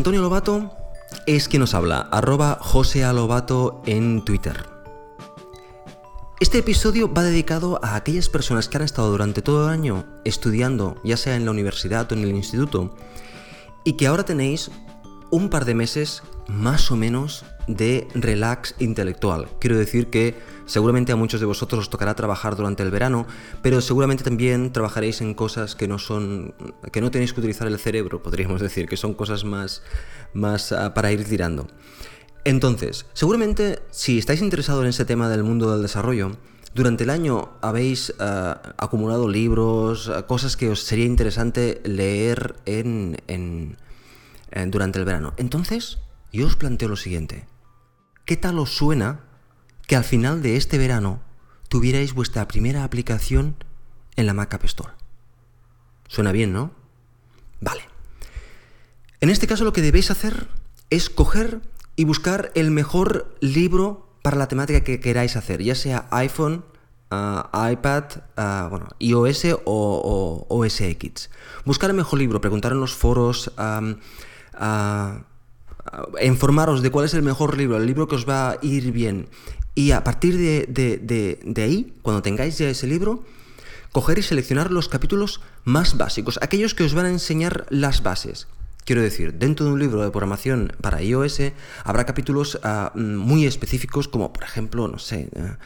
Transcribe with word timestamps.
Antonio 0.00 0.22
Lobato 0.22 0.70
es 1.26 1.46
quien 1.46 1.60
nos 1.60 1.74
habla, 1.74 2.08
arroba 2.10 2.56
José 2.58 3.02
Lobato 3.12 3.82
en 3.84 4.24
Twitter. 4.24 4.64
Este 6.40 6.56
episodio 6.56 7.12
va 7.12 7.22
dedicado 7.22 7.78
a 7.84 7.96
aquellas 7.96 8.30
personas 8.30 8.66
que 8.66 8.78
han 8.78 8.82
estado 8.82 9.10
durante 9.10 9.42
todo 9.42 9.66
el 9.66 9.74
año 9.74 10.06
estudiando, 10.24 10.98
ya 11.04 11.18
sea 11.18 11.36
en 11.36 11.44
la 11.44 11.50
universidad 11.50 12.10
o 12.10 12.14
en 12.14 12.22
el 12.22 12.34
instituto, 12.34 12.96
y 13.84 13.98
que 13.98 14.06
ahora 14.06 14.24
tenéis 14.24 14.70
un 15.30 15.50
par 15.50 15.66
de 15.66 15.74
meses 15.74 16.22
más 16.48 16.90
o 16.90 16.96
menos 16.96 17.44
de 17.66 18.08
relax 18.14 18.74
intelectual. 18.78 19.48
Quiero 19.60 19.76
decir 19.76 20.08
que 20.08 20.34
seguramente 20.66 21.12
a 21.12 21.16
muchos 21.16 21.40
de 21.40 21.46
vosotros 21.46 21.80
os 21.80 21.90
tocará 21.90 22.14
trabajar 22.14 22.56
durante 22.56 22.82
el 22.82 22.90
verano, 22.90 23.26
pero 23.62 23.80
seguramente 23.80 24.24
también 24.24 24.72
trabajaréis 24.72 25.20
en 25.20 25.34
cosas 25.34 25.74
que 25.74 25.88
no 25.88 25.98
son 25.98 26.54
que 26.92 27.00
no 27.00 27.10
tenéis 27.10 27.32
que 27.32 27.40
utilizar 27.40 27.66
el 27.66 27.78
cerebro, 27.78 28.22
podríamos 28.22 28.60
decir, 28.60 28.86
que 28.88 28.96
son 28.96 29.14
cosas 29.14 29.44
más 29.44 29.82
más 30.32 30.72
uh, 30.72 30.92
para 30.94 31.12
ir 31.12 31.24
tirando. 31.24 31.66
Entonces, 32.44 33.06
seguramente 33.12 33.80
si 33.90 34.18
estáis 34.18 34.40
interesados 34.40 34.82
en 34.82 34.88
este 34.88 35.04
tema 35.04 35.28
del 35.28 35.42
mundo 35.42 35.72
del 35.72 35.82
desarrollo, 35.82 36.36
durante 36.72 37.02
el 37.04 37.10
año 37.10 37.50
habéis 37.60 38.10
uh, 38.10 38.54
acumulado 38.78 39.28
libros, 39.28 40.08
uh, 40.08 40.24
cosas 40.26 40.56
que 40.56 40.70
os 40.70 40.82
sería 40.84 41.04
interesante 41.04 41.80
leer 41.84 42.54
en, 42.64 43.16
en, 43.26 43.76
durante 44.70 45.00
el 45.00 45.04
verano. 45.04 45.34
Entonces, 45.36 45.98
yo 46.32 46.46
os 46.46 46.56
planteo 46.56 46.88
lo 46.88 46.96
siguiente. 46.96 47.46
¿Qué 48.24 48.36
tal 48.36 48.58
os 48.58 48.76
suena 48.76 49.20
que 49.86 49.96
al 49.96 50.04
final 50.04 50.42
de 50.42 50.56
este 50.56 50.78
verano 50.78 51.20
tuvierais 51.68 52.14
vuestra 52.14 52.46
primera 52.46 52.84
aplicación 52.84 53.56
en 54.16 54.26
la 54.26 54.34
Mac 54.34 54.54
App 54.54 54.64
Store? 54.64 54.92
Suena 56.06 56.32
bien, 56.32 56.52
¿no? 56.52 56.72
Vale. 57.60 57.82
En 59.20 59.30
este 59.30 59.46
caso 59.46 59.64
lo 59.64 59.72
que 59.72 59.82
debéis 59.82 60.10
hacer 60.10 60.48
es 60.90 61.10
coger 61.10 61.60
y 61.96 62.04
buscar 62.04 62.50
el 62.54 62.70
mejor 62.70 63.36
libro 63.40 64.16
para 64.22 64.36
la 64.36 64.48
temática 64.48 64.82
que 64.82 65.00
queráis 65.00 65.36
hacer, 65.36 65.62
ya 65.62 65.74
sea 65.74 66.08
iPhone, 66.10 66.64
uh, 67.10 67.68
iPad, 67.70 68.04
uh, 68.36 68.68
bueno, 68.68 68.88
iOS 68.98 69.44
o, 69.44 69.56
o, 69.64 70.46
OS 70.48 70.80
X. 70.80 71.30
Buscar 71.64 71.90
el 71.90 71.96
mejor 71.96 72.18
libro, 72.18 72.40
preguntar 72.40 72.72
en 72.72 72.80
los 72.80 72.94
foros, 72.94 73.52
uh, 73.58 73.94
informaros 76.22 76.82
de 76.82 76.90
cuál 76.90 77.06
es 77.06 77.14
el 77.14 77.22
mejor 77.22 77.56
libro, 77.56 77.76
el 77.76 77.86
libro 77.86 78.08
que 78.08 78.16
os 78.16 78.28
va 78.28 78.50
a 78.50 78.58
ir 78.62 78.92
bien. 78.92 79.28
Y 79.74 79.92
a 79.92 80.04
partir 80.04 80.36
de, 80.36 80.66
de, 80.68 81.38
de, 81.42 81.62
ahí, 81.62 81.94
cuando 82.02 82.22
tengáis 82.22 82.58
ya 82.58 82.68
ese 82.68 82.86
libro, 82.86 83.24
coger 83.92 84.18
y 84.18 84.22
seleccionar 84.22 84.70
los 84.70 84.88
capítulos 84.88 85.40
más 85.64 85.96
básicos, 85.96 86.38
aquellos 86.42 86.74
que 86.74 86.84
os 86.84 86.94
van 86.94 87.06
a 87.06 87.10
enseñar 87.10 87.66
las 87.70 88.02
bases. 88.02 88.48
Quiero 88.84 89.02
decir, 89.02 89.34
dentro 89.34 89.66
de 89.66 89.72
un 89.72 89.78
libro 89.78 90.02
de 90.02 90.10
programación 90.10 90.72
para 90.80 91.02
iOS 91.02 91.42
habrá 91.84 92.06
capítulos 92.06 92.58
uh, 92.64 92.98
muy 92.98 93.46
específicos 93.46 94.08
como, 94.08 94.32
por 94.32 94.42
ejemplo, 94.42 94.88
no 94.88 94.98
sé, 94.98 95.28
uh, 95.36 95.56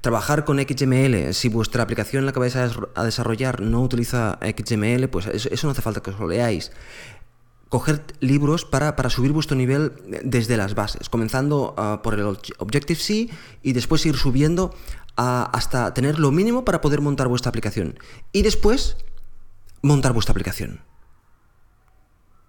trabajar 0.00 0.44
con 0.44 0.58
XML. 0.58 1.32
Si 1.32 1.48
vuestra 1.48 1.82
aplicación 1.82 2.26
la 2.26 2.32
que 2.32 2.40
vais 2.40 2.56
a, 2.56 2.70
a 2.94 3.04
desarrollar 3.04 3.60
no 3.60 3.82
utiliza 3.82 4.38
XML, 4.42 5.08
pues 5.08 5.26
eso, 5.26 5.48
eso, 5.50 5.66
no 5.66 5.70
hace 5.70 5.82
falta 5.82 6.02
que 6.02 6.10
os 6.10 6.18
lo 6.18 6.26
leáis. 6.26 6.72
Coger 7.72 8.04
libros 8.20 8.66
para, 8.66 8.96
para 8.96 9.08
subir 9.08 9.32
vuestro 9.32 9.56
nivel 9.56 9.92
desde 10.22 10.58
las 10.58 10.74
bases, 10.74 11.08
comenzando 11.08 11.72
uh, 11.72 12.02
por 12.02 12.12
el 12.12 12.26
Objective-C 12.58 13.30
y 13.62 13.72
después 13.72 14.04
ir 14.04 14.14
subiendo 14.14 14.74
hasta 15.16 15.94
tener 15.94 16.18
lo 16.18 16.30
mínimo 16.32 16.66
para 16.66 16.82
poder 16.82 17.00
montar 17.00 17.28
vuestra 17.28 17.48
aplicación. 17.48 17.98
Y 18.30 18.42
después, 18.42 18.98
montar 19.80 20.12
vuestra 20.12 20.32
aplicación. 20.32 20.80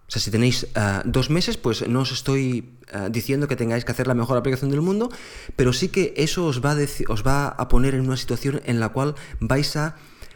O 0.10 0.12
sea, 0.12 0.22
si 0.22 0.30
tenéis 0.30 0.68
uh, 0.76 1.08
dos 1.08 1.30
meses, 1.30 1.56
pues 1.56 1.88
no 1.88 2.02
os 2.02 2.12
estoy 2.12 2.76
diciendo 3.10 3.48
que 3.48 3.56
tengáis 3.56 3.86
que 3.86 3.94
hacer 3.94 4.08
la 4.08 4.14
mejor 4.16 4.38
aplicación 4.38 4.72
del 4.72 4.82
mundo, 4.82 5.10
pero 5.56 5.72
sí 5.72 5.88
que 5.88 6.14
eso 6.18 6.46
os 6.46 6.60
va, 6.60 6.74
a 6.74 6.78
os 7.08 7.24
va 7.26 7.48
a 7.48 7.68
poner 7.70 7.96
en 7.96 8.02
una 8.02 8.18
situación 8.18 8.62
en 8.66 8.82
la 8.82 8.90
cual 8.90 9.16
vais 9.40 9.78
a 9.78 9.96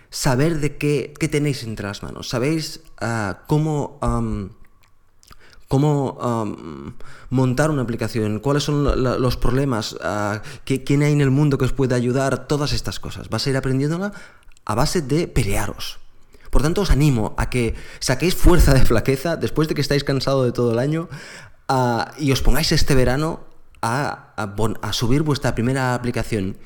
saber 0.09 0.62
de 0.62 0.78
qué, 0.78 1.13
qué 1.19 1.28
tenéis 1.28 1.63
entre 1.63 1.88
las 1.88 2.03
manos. 2.03 2.29
Sabéis 2.29 2.79
cómo... 3.47 4.00
cómo 5.67 6.13
um, 6.13 6.94
montar 7.29 7.69
una 7.69 7.81
aplicación, 7.81 8.39
cuáles 8.39 8.63
son 8.63 8.83
los 9.22 9.38
problemas, 9.38 9.94
uh, 9.94 10.39
quién 10.63 11.03
hay 11.03 11.13
en 11.13 11.22
el 11.22 11.31
mundo 11.31 11.57
que 11.57 11.66
os 11.66 11.73
puede 11.73 11.95
ayudar, 11.95 12.47
todas 12.47 12.73
estas 12.73 13.00
cosas. 13.00 13.29
Vas 13.29 13.45
a 13.45 13.50
ir 13.50 13.57
aprendiéndola 13.57 14.13
a 14.66 14.75
base 14.75 15.01
de 15.01 15.27
pelearos. 15.27 16.00
Por 16.50 16.61
tanto, 16.61 16.81
os 16.81 16.91
animo 16.91 17.35
a 17.38 17.50
que 17.50 17.75
saquéis 18.00 18.35
fuerza 18.35 18.73
de 18.73 18.85
flaqueza 18.85 19.35
después 19.35 19.67
de 19.67 19.75
que 19.75 19.81
estáis 19.81 20.03
cansados 20.03 20.45
de 20.45 20.51
todo 20.51 20.72
el 20.72 20.79
año 20.79 21.09
uh, 21.69 22.03
y 22.17 22.31
os 22.31 22.41
pongáis 22.41 22.72
este 22.72 22.95
verano 22.95 23.41
a, 23.81 24.33
a, 24.38 24.56
a 24.81 24.94
subir 24.94 25.23
vuestra 25.23 25.53
primera 25.53 25.94
aplicación 25.94 26.57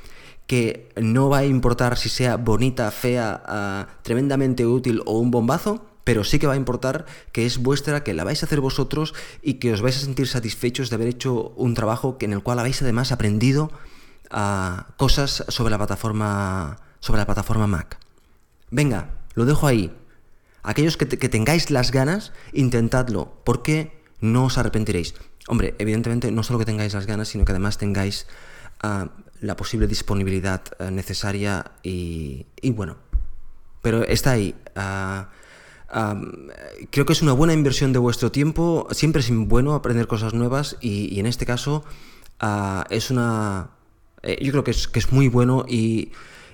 que 0.45 0.91
no 0.99 1.29
va 1.29 1.39
a 1.39 1.45
importar 1.45 1.97
si 1.97 2.09
sea 2.09 2.37
bonita, 2.37 2.91
fea, 2.91 3.41
uh, 3.47 4.03
tremendamente 4.03 4.65
útil 4.65 5.01
o 5.05 5.17
un 5.17 5.31
bombazo, 5.31 5.85
pero 6.03 6.23
sí 6.23 6.39
que 6.39 6.47
va 6.47 6.53
a 6.53 6.57
importar 6.57 7.05
que 7.31 7.45
es 7.45 7.57
vuestra, 7.57 8.03
que 8.03 8.13
la 8.13 8.23
vais 8.23 8.41
a 8.43 8.45
hacer 8.45 8.61
vosotros 8.61 9.13
y 9.41 9.55
que 9.55 9.73
os 9.73 9.81
vais 9.81 9.97
a 9.97 10.01
sentir 10.01 10.27
satisfechos 10.27 10.89
de 10.89 10.95
haber 10.95 11.07
hecho 11.07 11.53
un 11.55 11.73
trabajo 11.73 12.17
en 12.21 12.33
el 12.33 12.41
cual 12.41 12.59
habéis 12.59 12.81
además 12.81 13.11
aprendido 13.11 13.71
uh, 14.31 14.91
cosas 14.97 15.43
sobre 15.47 15.71
la 15.71 15.77
plataforma 15.77 16.79
sobre 17.01 17.19
la 17.19 17.25
plataforma 17.25 17.67
Mac. 17.67 17.97
Venga, 18.69 19.09
lo 19.33 19.45
dejo 19.45 19.67
ahí. 19.67 19.91
Aquellos 20.63 20.95
que, 20.95 21.05
te, 21.05 21.17
que 21.17 21.27
tengáis 21.27 21.71
las 21.71 21.91
ganas, 21.91 22.31
intentadlo, 22.53 23.33
porque 23.43 23.99
no 24.21 24.45
os 24.45 24.57
arrepentiréis. 24.57 25.15
Hombre, 25.47 25.75
evidentemente 25.79 26.31
no 26.31 26.43
solo 26.43 26.59
que 26.59 26.65
tengáis 26.65 26.93
las 26.93 27.07
ganas, 27.07 27.27
sino 27.27 27.43
que 27.43 27.51
además 27.51 27.79
tengáis 27.79 28.27
uh, 28.83 29.07
la 29.41 29.55
posible 29.55 29.87
disponibilidad 29.87 30.61
uh, 30.79 30.91
necesaria 30.91 31.71
y, 31.81 32.45
y, 32.61 32.69
bueno. 32.69 32.97
Pero 33.81 34.03
está 34.03 34.31
ahí. 34.31 34.55
Uh, 34.75 35.25
Creo 36.89 37.05
que 37.05 37.13
es 37.13 37.21
una 37.21 37.33
buena 37.33 37.53
inversión 37.53 37.91
de 37.91 37.99
vuestro 37.99 38.31
tiempo. 38.31 38.87
Siempre 38.91 39.21
es 39.21 39.29
bueno 39.29 39.73
aprender 39.73 40.07
cosas 40.07 40.33
nuevas 40.33 40.77
y, 40.79 41.19
en 41.19 41.25
este 41.25 41.45
caso 41.45 41.83
uh, 42.41 42.83
es 42.89 43.11
una... 43.11 43.71
Eh, 44.23 44.37
yo 44.41 44.51
creo 44.51 44.63
que 44.63 44.71
es, 44.71 44.87
que 44.87 44.99
es 44.99 45.11
muy 45.11 45.27
bueno 45.27 45.65
y, 45.67 46.11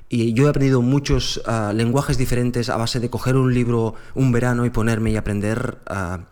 yo 0.10 0.48
he 0.48 0.50
aprendido 0.50 0.82
muchos 0.82 1.42
uh, 1.46 1.74
lenguajes 1.74 2.18
diferentes 2.18 2.70
a 2.70 2.78
base 2.78 3.02
de 3.02 3.10
coger 3.10 3.36
un 3.36 3.54
libro 3.54 3.96
un 4.16 4.32
verano 4.32 4.66
y 4.66 4.70
ponerme 4.70 5.12
y 5.12 5.18
aprender. 5.18 5.80
Uh, 5.90 6.24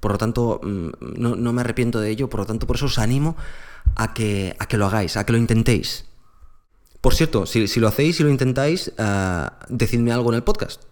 por 0.00 0.12
lo 0.12 0.18
tanto, 0.18 0.60
no, 0.62 1.36
no, 1.36 1.52
me 1.52 1.60
arrepiento 1.60 2.00
de 2.00 2.10
ello. 2.10 2.30
Por 2.30 2.40
lo 2.40 2.46
tanto, 2.46 2.66
por 2.66 2.76
eso 2.76 2.86
os 2.86 2.98
animo 2.98 3.36
a 3.94 4.14
que, 4.14 4.56
a 4.58 4.66
que 4.66 4.76
lo 4.76 4.86
hagáis, 4.86 5.16
a 5.16 5.26
que 5.26 5.32
lo 5.32 5.38
intentéis. 5.38 6.06
Por 7.00 7.14
cierto, 7.14 7.46
si, 7.46 7.68
si 7.68 7.78
lo 7.78 7.88
hacéis 7.88 8.18
y 8.20 8.22
lo 8.22 8.30
intentáis, 8.30 8.92
decidme 9.68 10.12
algo 10.12 10.30
en 10.30 10.36
el 10.36 10.42
podcast 10.42 10.82